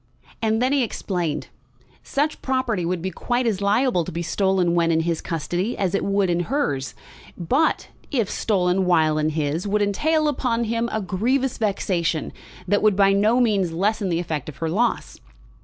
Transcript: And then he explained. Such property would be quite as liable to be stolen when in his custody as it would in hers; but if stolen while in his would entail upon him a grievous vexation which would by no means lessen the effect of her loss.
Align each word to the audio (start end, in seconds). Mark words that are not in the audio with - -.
And 0.41 0.63
then 0.63 0.73
he 0.73 0.81
explained. 0.81 1.49
Such 2.01 2.41
property 2.41 2.85
would 2.87 3.03
be 3.03 3.11
quite 3.11 3.45
as 3.45 3.61
liable 3.61 4.03
to 4.03 4.11
be 4.11 4.23
stolen 4.23 4.73
when 4.73 4.91
in 4.91 5.01
his 5.01 5.21
custody 5.21 5.77
as 5.77 5.93
it 5.93 6.03
would 6.03 6.27
in 6.27 6.39
hers; 6.45 6.95
but 7.37 7.89
if 8.09 8.27
stolen 8.27 8.85
while 8.85 9.19
in 9.19 9.29
his 9.29 9.67
would 9.67 9.83
entail 9.83 10.27
upon 10.27 10.63
him 10.63 10.89
a 10.91 11.01
grievous 11.01 11.59
vexation 11.59 12.33
which 12.65 12.79
would 12.79 12.95
by 12.95 13.13
no 13.13 13.39
means 13.39 13.73
lessen 13.73 14.09
the 14.09 14.17
effect 14.19 14.49
of 14.49 14.57
her 14.57 14.69
loss. 14.71 15.19